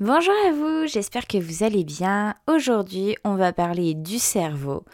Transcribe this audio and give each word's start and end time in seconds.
Bonjour 0.00 0.34
à 0.46 0.52
vous, 0.52 0.86
j'espère 0.86 1.26
que 1.26 1.38
vous 1.38 1.64
allez 1.64 1.82
bien. 1.82 2.36
Aujourd'hui, 2.46 3.16
on 3.24 3.34
va 3.34 3.52
parler 3.52 3.94
du 3.94 4.20
cerveau. 4.20 4.84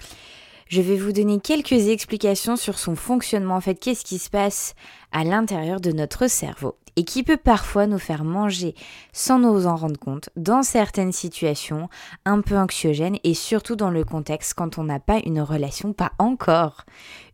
Je 0.67 0.81
vais 0.81 0.97
vous 0.97 1.12
donner 1.12 1.41
quelques 1.41 1.89
explications 1.89 2.57
sur 2.57 2.79
son 2.79 2.97
fonctionnement, 2.97 3.57
en 3.57 3.61
fait, 3.61 3.75
qu'est-ce 3.75 4.07
qui 4.07 4.17
se 4.17 4.31
passe 4.31 4.75
à 5.12 5.23
l'intérieur 5.23 5.83
de 5.83 5.93
notre 5.93 6.27
cerveau 6.27 6.77
et 6.97 7.05
qui 7.05 7.23
peut 7.23 7.37
parfois 7.37 7.87
nous 7.87 7.98
faire 7.98 8.25
manger 8.25 8.75
sans 9.12 9.39
nous 9.39 9.67
en 9.67 9.77
rendre 9.77 10.01
compte 10.01 10.31
dans 10.37 10.62
certaines 10.62 11.12
situations 11.12 11.91
un 12.25 12.41
peu 12.41 12.57
anxiogènes 12.57 13.19
et 13.25 13.34
surtout 13.34 13.77
dans 13.77 13.91
le 13.91 14.05
contexte 14.05 14.55
quand 14.55 14.79
on 14.79 14.84
n'a 14.84 15.01
pas 15.01 15.21
une 15.27 15.43
relation, 15.43 15.93
pas 15.93 16.12
encore, 16.19 16.87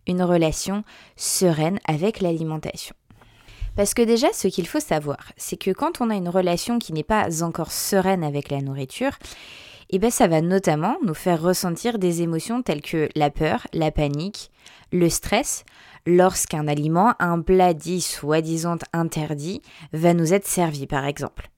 une 0.08 0.24
relation 0.24 0.82
sereine 1.14 1.78
avec 1.86 2.20
l'alimentation. 2.20 2.96
Parce 3.76 3.94
que 3.94 4.02
déjà, 4.02 4.32
ce 4.32 4.48
qu'il 4.48 4.66
faut 4.66 4.80
savoir, 4.80 5.32
c'est 5.36 5.56
que 5.56 5.70
quand 5.70 6.00
on 6.00 6.10
a 6.10 6.14
une 6.14 6.28
relation 6.28 6.78
qui 6.78 6.92
n'est 6.92 7.02
pas 7.02 7.42
encore 7.42 7.72
sereine 7.72 8.24
avec 8.24 8.50
la 8.50 8.60
nourriture, 8.60 9.12
eh 9.90 9.98
ben 9.98 10.10
ça 10.10 10.28
va 10.28 10.40
notamment 10.40 10.96
nous 11.04 11.14
faire 11.14 11.42
ressentir 11.42 11.98
des 11.98 12.22
émotions 12.22 12.62
telles 12.62 12.82
que 12.82 13.08
la 13.16 13.30
peur, 13.30 13.66
la 13.72 13.90
panique, 13.90 14.50
le 14.92 15.08
stress, 15.08 15.64
lorsqu'un 16.06 16.68
aliment, 16.68 17.14
un 17.18 17.40
plat 17.40 17.74
dit 17.74 18.00
soi-disant 18.00 18.78
interdit, 18.92 19.62
va 19.92 20.14
nous 20.14 20.32
être 20.32 20.46
servi 20.46 20.86
par 20.86 21.04
exemple. 21.04 21.50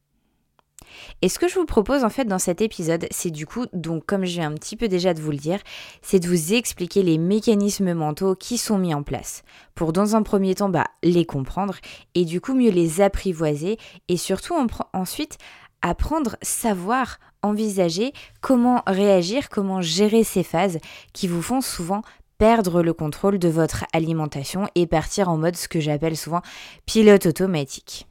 Et 1.22 1.28
ce 1.28 1.38
que 1.38 1.48
je 1.48 1.54
vous 1.54 1.66
propose 1.66 2.04
en 2.04 2.08
fait 2.08 2.24
dans 2.24 2.38
cet 2.38 2.60
épisode, 2.60 3.06
c'est 3.10 3.30
du 3.30 3.46
coup, 3.46 3.66
donc 3.72 4.06
comme 4.06 4.24
viens 4.24 4.50
un 4.50 4.54
petit 4.54 4.76
peu 4.76 4.88
déjà 4.88 5.14
de 5.14 5.20
vous 5.20 5.30
le 5.30 5.36
dire, 5.36 5.60
c'est 6.02 6.20
de 6.20 6.28
vous 6.28 6.52
expliquer 6.52 7.02
les 7.02 7.18
mécanismes 7.18 7.94
mentaux 7.94 8.34
qui 8.34 8.58
sont 8.58 8.78
mis 8.78 8.94
en 8.94 9.02
place 9.02 9.42
pour 9.74 9.92
dans 9.92 10.16
un 10.16 10.22
premier 10.22 10.54
temps 10.54 10.68
bah, 10.68 10.86
les 11.02 11.24
comprendre 11.24 11.76
et 12.14 12.24
du 12.24 12.40
coup 12.40 12.54
mieux 12.54 12.70
les 12.70 13.00
apprivoiser 13.00 13.78
et 14.08 14.16
surtout 14.16 14.54
ensuite 14.92 15.38
apprendre, 15.82 16.36
savoir, 16.42 17.18
envisager 17.42 18.12
comment 18.40 18.82
réagir, 18.86 19.48
comment 19.48 19.80
gérer 19.80 20.24
ces 20.24 20.44
phases 20.44 20.78
qui 21.12 21.26
vous 21.26 21.42
font 21.42 21.60
souvent 21.60 22.02
perdre 22.38 22.82
le 22.82 22.92
contrôle 22.92 23.38
de 23.38 23.48
votre 23.48 23.84
alimentation 23.92 24.68
et 24.74 24.86
partir 24.86 25.28
en 25.28 25.36
mode 25.36 25.56
ce 25.56 25.68
que 25.68 25.80
j'appelle 25.80 26.16
souvent 26.16 26.42
pilote 26.86 27.26
automatique. 27.26 28.06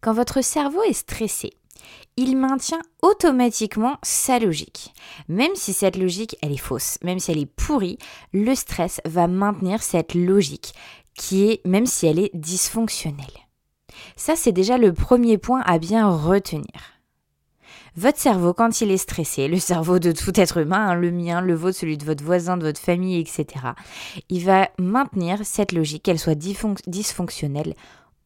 Quand 0.00 0.12
votre 0.12 0.42
cerveau 0.42 0.82
est 0.82 0.94
stressé, 0.94 1.50
il 2.16 2.36
maintient 2.36 2.82
automatiquement 3.02 3.98
sa 4.02 4.38
logique. 4.38 4.94
Même 5.28 5.54
si 5.54 5.72
cette 5.72 5.96
logique, 5.96 6.36
elle 6.42 6.52
est 6.52 6.56
fausse, 6.56 6.98
même 7.02 7.18
si 7.18 7.30
elle 7.32 7.38
est 7.38 7.46
pourrie, 7.46 7.98
le 8.32 8.54
stress 8.54 9.00
va 9.04 9.26
maintenir 9.26 9.82
cette 9.82 10.14
logique 10.14 10.74
qui 11.16 11.50
est, 11.50 11.66
même 11.66 11.86
si 11.86 12.06
elle 12.06 12.18
est 12.18 12.30
dysfonctionnelle. 12.34 13.26
Ça, 14.16 14.36
c'est 14.36 14.52
déjà 14.52 14.78
le 14.78 14.92
premier 14.92 15.38
point 15.38 15.62
à 15.64 15.78
bien 15.78 16.08
retenir. 16.08 16.94
Votre 17.96 18.18
cerveau, 18.18 18.52
quand 18.52 18.80
il 18.80 18.90
est 18.90 18.96
stressé, 18.96 19.46
le 19.46 19.60
cerveau 19.60 20.00
de 20.00 20.10
tout 20.10 20.38
être 20.40 20.56
humain, 20.56 20.88
hein, 20.88 20.94
le 20.94 21.12
mien, 21.12 21.40
le 21.40 21.54
vôtre, 21.54 21.78
celui 21.78 21.96
de 21.96 22.04
votre 22.04 22.24
voisin, 22.24 22.56
de 22.56 22.66
votre 22.66 22.80
famille, 22.80 23.20
etc., 23.20 23.46
il 24.28 24.44
va 24.44 24.68
maintenir 24.80 25.38
cette 25.44 25.70
logique, 25.70 26.02
qu'elle 26.02 26.18
soit 26.18 26.34
dysfonctionnelle 26.34 27.74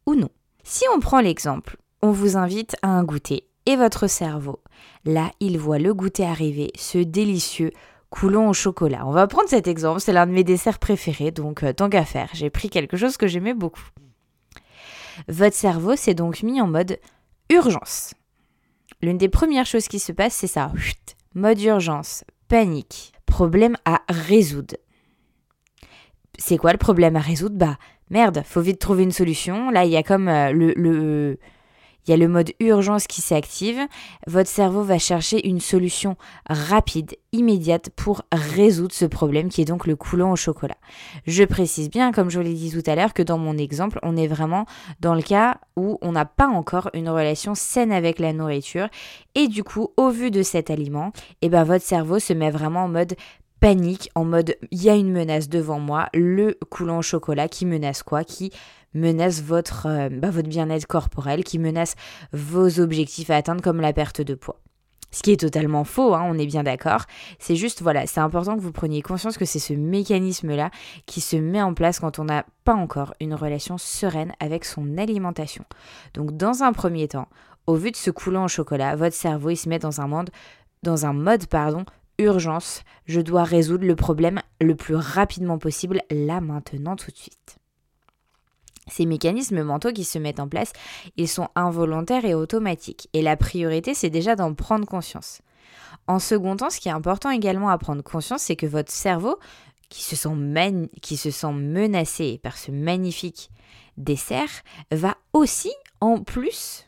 ou 0.07 0.15
non. 0.15 0.29
Si 0.63 0.85
on 0.95 0.99
prend 0.99 1.21
l'exemple, 1.21 1.77
on 2.01 2.11
vous 2.11 2.35
invite 2.35 2.77
à 2.81 2.87
un 2.87 3.03
goûter 3.03 3.48
et 3.65 3.75
votre 3.75 4.07
cerveau. 4.07 4.59
Là, 5.05 5.31
il 5.39 5.57
voit 5.57 5.79
le 5.79 5.93
goûter 5.93 6.25
arriver, 6.25 6.71
ce 6.75 6.97
délicieux 6.97 7.71
coulon 8.09 8.49
au 8.49 8.53
chocolat. 8.53 9.05
On 9.05 9.11
va 9.11 9.27
prendre 9.27 9.49
cet 9.49 9.67
exemple, 9.67 9.99
c'est 9.99 10.13
l'un 10.13 10.27
de 10.27 10.31
mes 10.31 10.43
desserts 10.43 10.79
préférés, 10.79 11.31
donc 11.31 11.63
euh, 11.63 11.73
tant 11.73 11.89
qu'à 11.89 12.05
faire, 12.05 12.29
j'ai 12.33 12.49
pris 12.49 12.69
quelque 12.69 12.97
chose 12.97 13.17
que 13.17 13.27
j'aimais 13.27 13.53
beaucoup. 13.53 13.87
Votre 15.27 15.55
cerveau 15.55 15.95
s'est 15.95 16.13
donc 16.13 16.43
mis 16.43 16.61
en 16.61 16.67
mode 16.67 16.99
urgence. 17.49 18.13
L'une 19.01 19.17
des 19.17 19.29
premières 19.29 19.65
choses 19.65 19.87
qui 19.87 19.99
se 19.99 20.11
passe, 20.11 20.33
c'est 20.33 20.47
ça. 20.47 20.71
Mode 21.35 21.61
urgence, 21.61 22.23
panique, 22.47 23.13
problème 23.25 23.77
à 23.85 24.01
résoudre. 24.09 24.75
C'est 26.37 26.57
quoi 26.57 26.71
le 26.71 26.77
problème 26.77 27.15
à 27.15 27.19
résoudre? 27.19 27.57
Bah 27.57 27.77
merde, 28.09 28.41
faut 28.45 28.61
vite 28.61 28.79
trouver 28.79 29.03
une 29.03 29.11
solution. 29.11 29.69
Là, 29.69 29.85
il 29.85 29.91
y 29.91 29.97
a 29.97 30.03
comme 30.03 30.27
euh, 30.27 30.51
le, 30.51 30.73
le 30.75 31.37
il 32.05 32.11
y 32.11 32.13
a 32.13 32.17
le 32.17 32.27
mode 32.27 32.51
urgence 32.59 33.07
qui 33.07 33.21
s'active. 33.21 33.79
Votre 34.27 34.49
cerveau 34.49 34.81
va 34.83 34.97
chercher 34.97 35.47
une 35.47 35.59
solution 35.59 36.15
rapide, 36.49 37.15
immédiate 37.31 37.89
pour 37.95 38.23
résoudre 38.31 38.93
ce 38.93 39.05
problème 39.05 39.49
qui 39.49 39.61
est 39.61 39.65
donc 39.65 39.85
le 39.85 39.95
coulant 39.95 40.31
au 40.31 40.35
chocolat. 40.35 40.77
Je 41.27 41.43
précise 41.43 41.89
bien, 41.89 42.11
comme 42.11 42.29
je 42.29 42.39
vous 42.39 42.43
l'ai 42.43 42.53
dit 42.53 42.71
tout 42.71 42.89
à 42.89 42.95
l'heure, 42.95 43.13
que 43.13 43.21
dans 43.21 43.37
mon 43.37 43.57
exemple, 43.57 43.99
on 44.01 44.17
est 44.17 44.27
vraiment 44.27 44.65
dans 44.99 45.13
le 45.13 45.21
cas 45.21 45.59
où 45.75 45.97
on 46.01 46.11
n'a 46.11 46.25
pas 46.25 46.47
encore 46.47 46.89
une 46.93 47.09
relation 47.09 47.55
saine 47.55 47.91
avec 47.91 48.19
la 48.19 48.33
nourriture 48.33 48.89
et 49.35 49.47
du 49.47 49.63
coup, 49.63 49.89
au 49.97 50.09
vu 50.09 50.31
de 50.31 50.43
cet 50.43 50.69
aliment, 50.69 51.11
eh 51.41 51.49
ben, 51.49 51.63
votre 51.63 51.85
cerveau 51.85 52.19
se 52.19 52.33
met 52.33 52.51
vraiment 52.51 52.85
en 52.85 52.89
mode 52.89 53.15
panique, 53.59 54.09
en 54.15 54.25
mode 54.25 54.55
il 54.71 54.81
y 54.81 54.89
a 54.89 54.95
une 54.95 55.11
menace 55.11 55.49
devant 55.49 55.79
moi, 55.79 56.09
le 56.13 56.57
coulant 56.69 56.99
au 56.99 57.01
chocolat 57.01 57.47
qui 57.47 57.65
menace 57.65 58.03
quoi? 58.03 58.23
Qui 58.23 58.51
menace 58.93 59.41
votre, 59.41 59.87
euh, 59.87 60.09
bah, 60.09 60.29
votre 60.29 60.49
bien-être 60.49 60.87
corporel, 60.87 61.43
qui 61.43 61.59
menace 61.59 61.95
vos 62.33 62.79
objectifs 62.79 63.29
à 63.29 63.35
atteindre 63.35 63.61
comme 63.61 63.81
la 63.81 63.93
perte 63.93 64.21
de 64.21 64.33
poids. 64.33 64.59
Ce 65.11 65.23
qui 65.23 65.31
est 65.31 65.39
totalement 65.39 65.83
faux, 65.83 66.13
hein, 66.13 66.23
on 66.27 66.37
est 66.37 66.45
bien 66.45 66.61
d'accord. 66.61 67.05
C'est 67.39 67.55
juste, 67.55 67.81
voilà, 67.81 68.05
c'est 68.05 68.19
important 68.19 68.55
que 68.55 68.61
vous 68.61 68.71
preniez 68.71 69.01
conscience 69.01 69.39
que 69.39 69.45
c'est 69.45 69.59
ce 69.59 69.73
mécanisme-là 69.73 70.69
qui 71.07 71.19
se 71.19 71.35
met 71.35 71.61
en 71.61 71.73
place 71.73 71.99
quand 71.99 72.19
on 72.19 72.25
n'a 72.25 72.45
pas 72.63 72.75
encore 72.75 73.15
une 73.19 73.33
relation 73.33 73.79
sereine 73.79 74.33
avec 74.39 74.65
son 74.65 74.97
alimentation. 74.99 75.65
Donc, 76.13 76.37
dans 76.37 76.61
un 76.61 76.73
premier 76.73 77.07
temps, 77.07 77.27
au 77.65 77.73
vu 77.73 77.89
de 77.89 77.95
ce 77.95 78.11
coulant 78.11 78.45
au 78.45 78.47
chocolat, 78.47 78.95
votre 78.95 79.15
cerveau 79.15 79.49
il 79.49 79.57
se 79.57 79.67
met 79.67 79.79
dans 79.79 79.99
un 79.99 80.07
mode, 80.07 80.29
dans 80.83 81.07
un 81.07 81.13
mode 81.13 81.47
pardon, 81.47 81.85
urgence. 82.19 82.83
Je 83.05 83.21
dois 83.21 83.43
résoudre 83.43 83.85
le 83.85 83.95
problème 83.95 84.41
le 84.61 84.75
plus 84.75 84.95
rapidement 84.95 85.57
possible, 85.57 86.01
là 86.11 86.41
maintenant, 86.41 86.95
tout 86.95 87.09
de 87.09 87.17
suite. 87.17 87.57
Ces 88.87 89.05
mécanismes 89.05 89.63
mentaux 89.63 89.91
qui 89.91 90.03
se 90.03 90.19
mettent 90.19 90.39
en 90.39 90.47
place, 90.47 90.73
ils 91.17 91.27
sont 91.27 91.49
involontaires 91.55 92.25
et 92.25 92.33
automatiques. 92.33 93.07
Et 93.13 93.21
la 93.21 93.37
priorité, 93.37 93.93
c'est 93.93 94.09
déjà 94.09 94.35
d'en 94.35 94.53
prendre 94.53 94.85
conscience. 94.85 95.41
En 96.07 96.19
second 96.19 96.55
temps, 96.55 96.69
ce 96.69 96.79
qui 96.79 96.89
est 96.89 96.93
important 96.93 97.29
également 97.29 97.69
à 97.69 97.77
prendre 97.77 98.01
conscience, 98.01 98.41
c'est 98.41 98.55
que 98.55 98.65
votre 98.65 98.91
cerveau, 98.91 99.37
qui 99.89 100.03
se, 100.03 100.15
sent 100.15 100.29
qui 101.01 101.17
se 101.17 101.31
sent 101.31 101.51
menacé 101.51 102.39
par 102.43 102.57
ce 102.57 102.71
magnifique 102.71 103.49
dessert, 103.97 104.49
va 104.91 105.17
aussi, 105.33 105.71
en 105.99 106.19
plus, 106.21 106.85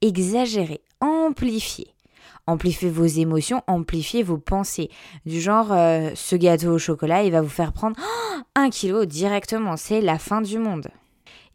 exagérer, 0.00 0.82
amplifier. 1.00 1.95
Amplifier 2.46 2.90
vos 2.90 3.06
émotions, 3.06 3.62
amplifier 3.66 4.22
vos 4.22 4.38
pensées. 4.38 4.90
Du 5.24 5.40
genre, 5.40 5.72
euh, 5.72 6.10
ce 6.14 6.36
gâteau 6.36 6.74
au 6.74 6.78
chocolat, 6.78 7.24
il 7.24 7.32
va 7.32 7.42
vous 7.42 7.48
faire 7.48 7.72
prendre 7.72 7.96
un 8.54 8.70
kilo 8.70 9.04
directement. 9.04 9.76
C'est 9.76 10.00
la 10.00 10.18
fin 10.18 10.40
du 10.40 10.58
monde. 10.58 10.88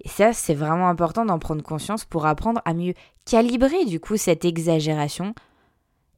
Et 0.03 0.09
ça, 0.09 0.33
c'est 0.33 0.53
vraiment 0.53 0.89
important 0.89 1.25
d'en 1.25 1.39
prendre 1.39 1.63
conscience 1.63 2.05
pour 2.05 2.25
apprendre 2.25 2.61
à 2.65 2.73
mieux 2.73 2.93
calibrer 3.25 3.85
du 3.85 3.99
coup 3.99 4.17
cette 4.17 4.45
exagération 4.45 5.33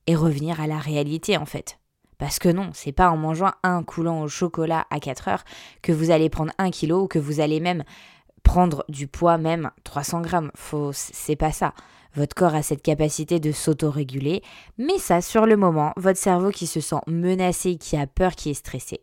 et 0.07 0.15
revenir 0.15 0.61
à 0.61 0.67
la 0.67 0.77
réalité 0.77 1.37
en 1.37 1.45
fait. 1.45 1.79
Parce 2.17 2.39
que 2.39 2.49
non, 2.49 2.69
c'est 2.73 2.91
pas 2.91 3.09
en 3.09 3.17
mangeant 3.17 3.51
un 3.63 3.83
coulant 3.83 4.21
au 4.21 4.27
chocolat 4.27 4.85
à 4.89 4.99
4 4.99 5.27
heures 5.27 5.43
que 5.81 5.91
vous 5.91 6.11
allez 6.11 6.29
prendre 6.29 6.53
un 6.57 6.71
kilo 6.71 7.03
ou 7.03 7.07
que 7.07 7.19
vous 7.19 7.41
allez 7.41 7.59
même 7.59 7.83
prendre 8.53 8.85
du 8.87 9.07
poids, 9.07 9.39
même 9.39 9.71
300 9.83 10.21
grammes. 10.21 10.51
Faut, 10.53 10.91
c'est 10.93 11.35
pas 11.35 11.51
ça. 11.51 11.73
Votre 12.15 12.35
corps 12.35 12.53
a 12.53 12.61
cette 12.61 12.83
capacité 12.83 13.39
de 13.39 13.51
s'autoréguler, 13.51 14.43
mais 14.77 14.99
ça, 14.99 15.21
sur 15.21 15.47
le 15.47 15.57
moment, 15.57 15.91
votre 15.97 16.19
cerveau 16.19 16.51
qui 16.51 16.67
se 16.67 16.79
sent 16.79 17.01
menacé, 17.07 17.77
qui 17.77 17.97
a 17.97 18.05
peur, 18.05 18.35
qui 18.35 18.51
est 18.51 18.53
stressé, 18.53 19.01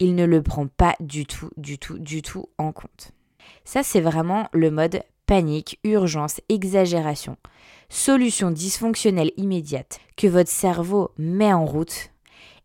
il 0.00 0.16
ne 0.16 0.24
le 0.24 0.42
prend 0.42 0.66
pas 0.66 0.96
du 0.98 1.24
tout, 1.24 1.50
du 1.56 1.78
tout, 1.78 2.00
du 2.00 2.20
tout 2.20 2.48
en 2.58 2.72
compte. 2.72 3.12
Ça, 3.64 3.84
c'est 3.84 4.00
vraiment 4.00 4.48
le 4.52 4.72
mode 4.72 5.04
panique, 5.24 5.78
urgence, 5.84 6.40
exagération. 6.48 7.36
Solution 7.90 8.50
dysfonctionnelle 8.50 9.30
immédiate 9.36 10.00
que 10.16 10.26
votre 10.26 10.50
cerveau 10.50 11.12
met 11.16 11.52
en 11.52 11.64
route 11.64 12.10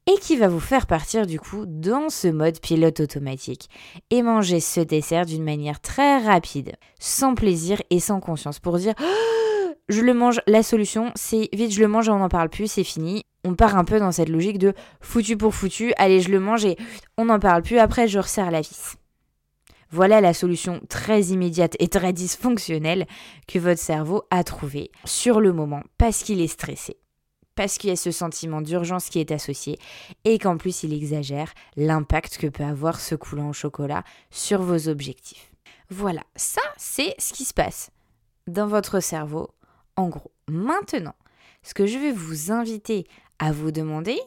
et 0.08 0.18
qui 0.20 0.38
va 0.38 0.48
vous 0.48 0.60
faire 0.60 0.86
partir 0.86 1.26
du 1.26 1.40
coup 1.40 1.66
dans 1.66 2.10
ce 2.10 2.28
mode 2.28 2.60
pilote 2.60 3.00
automatique 3.00 3.70
et 4.12 4.22
manger 4.22 4.60
ce 4.60 4.80
dessert 4.80 5.26
d'une 5.26 5.44
manière 5.44 5.80
très 5.80 6.20
rapide, 6.20 6.74
sans 7.00 7.34
plaisir 7.34 7.82
et 7.90 8.00
sans 8.00 8.20
conscience 8.20 8.60
pour 8.60 8.78
dire 8.78 8.94
je 9.90 10.02
le 10.02 10.14
mange, 10.14 10.42
la 10.48 10.64
solution, 10.64 11.12
c'est 11.16 11.50
vite, 11.54 11.72
je 11.72 11.82
le 11.82 11.88
mange 11.88 12.10
on 12.10 12.20
n'en 12.20 12.30
parle 12.30 12.50
plus, 12.50 12.72
c'est 12.72 12.84
fini. 12.84 13.24
On 13.44 13.54
part 13.54 13.78
un 13.78 13.84
peu 13.84 14.00
dans 14.00 14.12
cette 14.12 14.30
logique 14.30 14.58
de 14.58 14.74
foutu 15.02 15.38
pour 15.38 15.54
foutu, 15.54 15.94
allez, 15.98 16.20
je 16.20 16.32
le 16.32 16.40
mange 16.40 16.66
et 16.66 16.78
on 17.18 17.26
n'en 17.26 17.40
parle 17.40 17.62
plus, 17.62 17.78
après 17.78 18.08
je 18.08 18.20
resserre 18.20 18.52
la 18.52 18.62
vis. 18.62 18.96
Voilà 19.92 20.20
la 20.20 20.34
solution 20.34 20.82
très 20.90 21.26
immédiate 21.26 21.76
et 21.80 21.88
très 21.88 22.12
dysfonctionnelle 22.12 23.06
que 23.48 23.60
votre 23.60 23.80
cerveau 23.80 24.24
a 24.32 24.44
trouvée 24.44 24.90
sur 25.06 25.40
le 25.40 25.54
moment 25.54 25.82
parce 25.98 26.24
qu'il 26.24 26.42
est 26.42 26.48
stressé, 26.48 26.98
parce 27.56 27.78
qu'il 27.78 27.90
y 27.90 27.94
a 27.94 27.98
ce 27.98 28.12
sentiment 28.12 28.62
d'urgence 28.62 29.10
qui 29.10 29.20
est 29.20 29.32
associé 29.32 29.80
et 30.24 30.40
qu'en 30.40 30.58
plus 30.58 30.84
il 30.84 30.94
exagère 30.94 31.54
l'impact 31.76 32.38
que 32.38 32.48
peut 32.48 32.64
avoir 32.64 33.00
ce 33.00 33.16
coulant 33.16 33.50
au 33.50 33.54
chocolat 33.54 34.04
sur 34.30 34.62
vos 34.62 34.88
objectifs. 34.90 35.52
Voilà, 35.90 36.22
ça 36.36 36.62
c'est 36.78 37.16
ce 37.20 37.34
qui 37.34 37.46
se 37.46 37.54
passe 37.54 37.92
dans 38.48 38.68
votre 38.68 39.00
cerveau 39.00 39.50
en 39.96 40.10
gros. 40.10 40.32
Maintenant, 40.48 41.16
ce 41.64 41.74
que 41.74 41.86
je 41.86 41.98
vais 41.98 42.12
vous 42.12 42.52
inviter 42.52 43.08
à 43.40 43.52
vous 43.52 43.72
demander, 43.72 44.20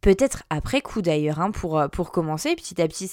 peut-être 0.00 0.42
après 0.50 0.80
coup 0.80 1.02
d'ailleurs, 1.02 1.40
hein, 1.40 1.50
pour, 1.50 1.78
euh, 1.78 1.88
pour 1.88 2.10
commencer, 2.10 2.54
petit 2.56 2.80
à 2.82 2.88
petit, 2.88 3.10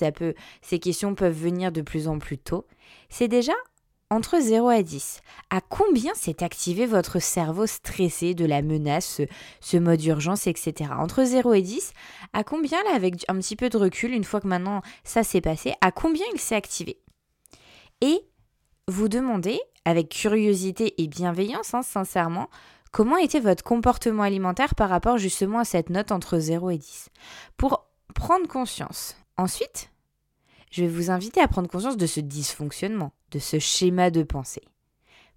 ces 0.61 0.79
questions 0.79 1.15
peuvent 1.15 1.37
venir 1.37 1.71
de 1.71 1.81
plus 1.81 2.07
en 2.07 2.19
plus 2.19 2.37
tôt, 2.37 2.65
c'est 3.09 3.27
déjà 3.27 3.53
entre 4.09 4.39
0 4.39 4.71
et 4.71 4.83
10, 4.83 5.21
à 5.51 5.61
combien 5.61 6.13
s'est 6.15 6.43
activé 6.43 6.85
votre 6.85 7.19
cerveau 7.19 7.67
stressé 7.67 8.33
de 8.33 8.45
la 8.45 8.61
menace, 8.61 9.21
ce, 9.61 9.77
mode 9.77 10.03
urgence, 10.03 10.47
etc. 10.47 10.91
Entre 10.97 11.23
0 11.23 11.53
et 11.53 11.61
10, 11.61 11.93
à 12.33 12.43
combien, 12.43 12.81
là, 12.83 12.95
avec 12.95 13.23
un 13.27 13.35
petit 13.35 13.55
peu 13.55 13.69
de 13.69 13.77
recul, 13.77 14.13
une 14.13 14.23
fois 14.23 14.41
que 14.41 14.47
maintenant 14.47 14.81
ça 15.03 15.23
s'est 15.23 15.41
passé, 15.41 15.73
à 15.81 15.91
combien 15.91 16.25
il 16.33 16.39
s'est 16.39 16.55
activé? 16.55 16.99
Et 18.01 18.21
vous 18.87 19.09
demandez, 19.09 19.59
avec 19.85 20.09
curiosité 20.09 21.01
et 21.01 21.07
bienveillance, 21.07 21.73
hein, 21.75 21.83
sincèrement, 21.83 22.49
comment 22.91 23.17
était 23.17 23.39
votre 23.39 23.63
comportement 23.63 24.23
alimentaire 24.23 24.73
par 24.73 24.89
rapport 24.89 25.17
justement 25.17 25.59
à 25.59 25.65
cette 25.65 25.91
note 25.91 26.11
entre 26.11 26.39
0 26.39 26.71
et 26.71 26.77
10 26.77 27.09
Pour 27.57 27.85
prendre 28.15 28.47
conscience. 28.47 29.15
Ensuite, 29.37 29.91
je 30.71 30.81
vais 30.81 30.89
vous 30.89 31.11
inviter 31.11 31.41
à 31.41 31.47
prendre 31.47 31.69
conscience 31.69 31.97
de 31.97 32.07
ce 32.07 32.19
dysfonctionnement, 32.19 33.11
de 33.31 33.39
ce 33.39 33.59
schéma 33.59 34.11
de 34.11 34.23
pensée, 34.23 34.63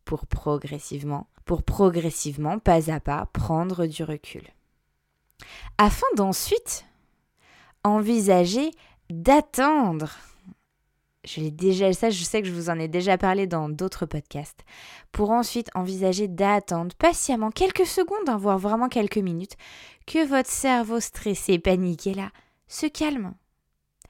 pour 0.05 0.27
progressivement, 0.27 1.27
pour 1.45 1.63
progressivement, 1.63 2.59
pas 2.59 2.91
à 2.91 3.01
pas, 3.01 3.27
prendre 3.33 3.87
du 3.87 4.05
recul. 4.05 4.43
Afin 5.79 6.07
d'ensuite 6.17 6.85
envisager 7.85 8.71
d'attendre 9.11 10.17
je 11.25 11.41
l'ai 11.41 11.51
déjà, 11.51 11.93
ça 11.93 12.11
je 12.11 12.23
sais 12.25 12.43
que 12.43 12.49
je 12.49 12.53
vous 12.53 12.69
en 12.69 12.79
ai 12.79 12.89
déjà 12.89 13.17
parlé 13.17 13.47
dans 13.47 13.69
d'autres 13.69 14.07
podcasts, 14.07 14.65
pour 15.13 15.31
ensuite 15.31 15.71
envisager 15.75 16.29
d'attendre 16.29 16.95
patiemment 16.97 17.51
quelques 17.51 17.87
secondes, 17.87 18.29
hein, 18.29 18.37
voire 18.37 18.59
vraiment 18.59 18.89
quelques 18.89 19.19
minutes, 19.19 19.57
que 20.07 20.27
votre 20.27 20.51
cerveau 20.51 21.01
stressé, 21.01 21.59
paniqué 21.59 22.15
là, 22.15 22.31
se 22.67 22.87
calme. 22.87 23.35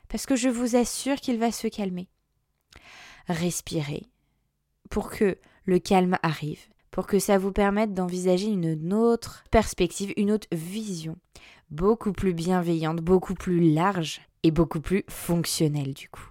Parce 0.09 0.27
que 0.27 0.37
je 0.37 0.49
vous 0.49 0.77
assure 0.77 1.17
qu'il 1.17 1.39
va 1.39 1.53
se 1.53 1.69
calmer. 1.69 2.09
Respirez 3.29 4.05
pour 4.91 5.11
que 5.11 5.39
le 5.65 5.79
calme 5.79 6.19
arrive, 6.23 6.67
pour 6.91 7.07
que 7.07 7.19
ça 7.19 7.39
vous 7.39 7.53
permette 7.53 7.95
d'envisager 7.95 8.49
une 8.49 8.93
autre 8.93 9.45
perspective, 9.51 10.13
une 10.17 10.31
autre 10.31 10.49
vision, 10.53 11.17
beaucoup 11.71 12.13
plus 12.13 12.35
bienveillante, 12.35 13.01
beaucoup 13.01 13.35
plus 13.35 13.73
large 13.73 14.21
et 14.43 14.51
beaucoup 14.51 14.81
plus 14.81 15.05
fonctionnelle 15.09 15.95
du 15.95 16.09
coup. 16.09 16.29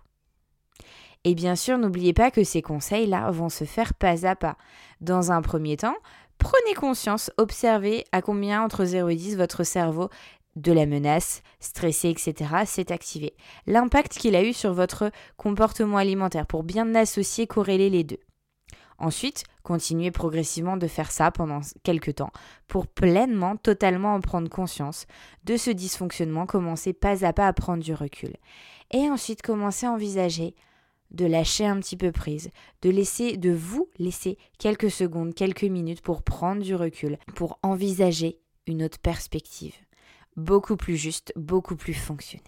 Et 1.23 1.35
bien 1.35 1.55
sûr, 1.55 1.77
n'oubliez 1.77 2.13
pas 2.13 2.31
que 2.31 2.43
ces 2.43 2.61
conseils-là 2.61 3.29
vont 3.31 3.49
se 3.49 3.63
faire 3.63 3.93
pas 3.93 4.25
à 4.25 4.35
pas. 4.35 4.57
Dans 5.01 5.31
un 5.31 5.41
premier 5.41 5.77
temps, 5.77 5.95
prenez 6.39 6.73
conscience, 6.75 7.31
observez 7.37 8.05
à 8.11 8.21
combien 8.21 8.63
entre 8.63 8.85
0 8.85 9.09
et 9.09 9.15
10 9.15 9.37
votre 9.37 9.63
cerveau 9.63 10.09
de 10.55 10.71
la 10.71 10.85
menace, 10.85 11.43
stressé, 11.59 12.09
etc., 12.09 12.51
s'est 12.65 12.91
activé. 12.91 13.33
L'impact 13.67 14.17
qu'il 14.17 14.35
a 14.35 14.43
eu 14.43 14.53
sur 14.53 14.73
votre 14.73 15.11
comportement 15.37 15.97
alimentaire 15.97 16.45
pour 16.45 16.63
bien 16.63 16.93
associer, 16.95 17.47
corréler 17.47 17.89
les 17.89 18.03
deux. 18.03 18.19
Ensuite, 18.97 19.45
continuez 19.63 20.11
progressivement 20.11 20.77
de 20.77 20.85
faire 20.85 21.11
ça 21.11 21.31
pendant 21.31 21.61
quelques 21.81 22.15
temps 22.15 22.31
pour 22.67 22.85
pleinement, 22.85 23.55
totalement 23.55 24.13
en 24.13 24.21
prendre 24.21 24.47
conscience 24.47 25.07
de 25.43 25.57
ce 25.57 25.71
dysfonctionnement, 25.71 26.45
commencez 26.45 26.93
pas 26.93 27.25
à 27.25 27.33
pas 27.33 27.47
à 27.47 27.53
prendre 27.53 27.83
du 27.83 27.95
recul. 27.95 28.35
Et 28.91 29.09
ensuite, 29.09 29.41
commencez 29.41 29.87
à 29.87 29.91
envisager 29.91 30.53
de 31.09 31.25
lâcher 31.25 31.65
un 31.65 31.79
petit 31.79 31.97
peu 31.97 32.11
prise, 32.11 32.51
de 32.83 32.89
laisser, 32.89 33.37
de 33.37 33.51
vous 33.51 33.89
laisser 33.97 34.37
quelques 34.59 34.91
secondes, 34.91 35.33
quelques 35.33 35.63
minutes 35.63 36.01
pour 36.01 36.23
prendre 36.23 36.61
du 36.61 36.75
recul, 36.75 37.17
pour 37.35 37.59
envisager 37.63 38.39
une 38.67 38.83
autre 38.83 38.99
perspective, 38.99 39.75
beaucoup 40.35 40.77
plus 40.77 40.97
juste, 40.97 41.33
beaucoup 41.35 41.75
plus 41.75 41.93
fonctionnelle. 41.93 42.45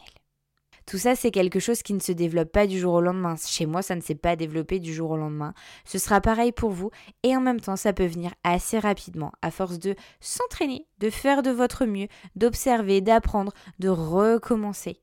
Tout 0.85 0.97
ça, 0.97 1.15
c'est 1.15 1.31
quelque 1.31 1.59
chose 1.59 1.81
qui 1.81 1.93
ne 1.93 1.99
se 1.99 2.11
développe 2.11 2.51
pas 2.51 2.67
du 2.67 2.77
jour 2.77 2.93
au 2.93 3.01
lendemain. 3.01 3.35
Chez 3.37 3.65
moi, 3.65 3.81
ça 3.81 3.95
ne 3.95 4.01
s'est 4.01 4.15
pas 4.15 4.35
développé 4.35 4.79
du 4.79 4.93
jour 4.93 5.11
au 5.11 5.17
lendemain. 5.17 5.53
Ce 5.85 5.97
sera 5.97 6.19
pareil 6.19 6.51
pour 6.51 6.71
vous 6.71 6.91
et 7.23 7.35
en 7.37 7.41
même 7.41 7.61
temps, 7.61 7.77
ça 7.77 7.93
peut 7.93 8.05
venir 8.05 8.33
assez 8.43 8.79
rapidement 8.79 9.31
à 9.41 9.49
force 9.49 9.79
de 9.79 9.95
s'entraîner, 10.19 10.85
de 10.99 11.09
faire 11.09 11.41
de 11.41 11.51
votre 11.51 11.85
mieux, 11.85 12.07
d'observer, 12.35 12.99
d'apprendre, 12.99 13.53
de 13.79 13.87
recommencer, 13.87 14.99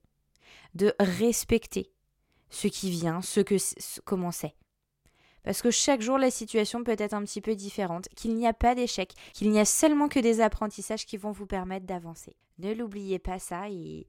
de 0.74 0.92
respecter 1.00 1.90
ce 2.50 2.68
qui 2.68 2.90
vient, 2.90 3.22
ce 3.22 3.40
que 3.40 3.56
comment. 4.04 4.30
Parce 5.42 5.62
que 5.62 5.70
chaque 5.70 6.02
jour, 6.02 6.18
la 6.18 6.30
situation 6.30 6.84
peut 6.84 6.96
être 6.98 7.14
un 7.14 7.24
petit 7.24 7.40
peu 7.40 7.54
différente, 7.54 8.08
qu'il 8.16 8.34
n'y 8.34 8.46
a 8.46 8.52
pas 8.52 8.74
d'échec, 8.74 9.12
qu'il 9.32 9.50
n'y 9.50 9.60
a 9.60 9.64
seulement 9.64 10.08
que 10.08 10.20
des 10.20 10.40
apprentissages 10.40 11.06
qui 11.06 11.16
vont 11.16 11.32
vous 11.32 11.46
permettre 11.46 11.86
d'avancer. 11.86 12.36
Ne 12.58 12.74
l'oubliez 12.74 13.18
pas 13.18 13.38
ça 13.38 13.70
et, 13.70 14.06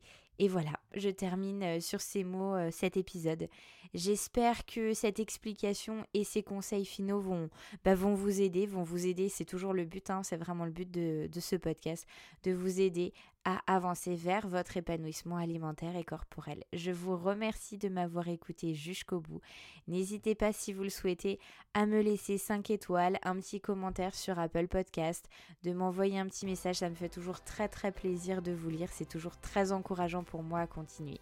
voilà, 0.49 0.71
je 0.95 1.09
termine 1.09 1.61
euh, 1.61 1.79
sur 1.79 2.01
ces 2.01 2.23
mots 2.23 2.55
euh, 2.55 2.69
cet 2.71 2.97
épisode. 2.97 3.47
J'espère 3.93 4.65
que 4.65 4.95
cette 4.95 5.19
explication 5.19 6.03
et 6.15 6.23
ces 6.23 6.41
conseils 6.41 6.85
finaux 6.85 7.19
vont, 7.19 7.49
bah, 7.85 7.93
vous 7.93 8.41
aider, 8.41 8.65
vont 8.65 8.81
vous 8.81 9.05
aider, 9.05 9.29
c'est 9.29 9.45
toujours 9.45 9.73
le 9.73 9.85
but, 9.85 10.09
hein, 10.09 10.23
c'est 10.23 10.37
vraiment 10.37 10.65
le 10.65 10.71
but 10.71 10.89
de 10.89 11.39
ce 11.39 11.55
podcast, 11.55 12.07
de 12.43 12.53
vous 12.53 12.81
aider 12.81 13.13
à 13.45 13.61
avancer 13.67 14.15
vers 14.15 14.47
votre 14.47 14.77
épanouissement 14.77 15.37
alimentaire 15.37 15.95
et 15.95 16.03
corporel. 16.03 16.63
Je 16.73 16.91
vous 16.91 17.17
remercie 17.17 17.77
de 17.77 17.89
m'avoir 17.89 18.27
écouté 18.27 18.73
jusqu'au 18.73 19.19
bout. 19.19 19.41
N'hésitez 19.87 20.35
pas 20.35 20.53
si 20.53 20.73
vous 20.73 20.83
le 20.83 20.89
souhaitez 20.89 21.39
à 21.73 21.85
me 21.85 22.01
laisser 22.01 22.37
5 22.37 22.69
étoiles, 22.69 23.19
un 23.23 23.35
petit 23.35 23.61
commentaire 23.61 24.15
sur 24.15 24.39
Apple 24.39 24.67
Podcast, 24.67 25.27
de 25.63 25.73
m'envoyer 25.73 26.19
un 26.19 26.27
petit 26.27 26.45
message, 26.45 26.77
ça 26.77 26.89
me 26.89 26.95
fait 26.95 27.09
toujours 27.09 27.41
très 27.41 27.67
très 27.67 27.91
plaisir 27.91 28.41
de 28.41 28.51
vous 28.51 28.69
lire, 28.69 28.89
c'est 28.91 29.09
toujours 29.09 29.37
très 29.37 29.71
encourageant 29.71 30.23
pour 30.23 30.43
moi 30.43 30.59
à 30.59 30.67
continuer. 30.67 31.19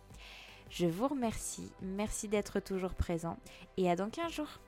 Je 0.70 0.86
vous 0.86 1.08
remercie, 1.08 1.72
merci 1.82 2.28
d'être 2.28 2.60
toujours 2.60 2.94
présent 2.94 3.38
et 3.78 3.90
à 3.90 3.96
dans 3.96 4.10
15 4.10 4.32
jours. 4.32 4.60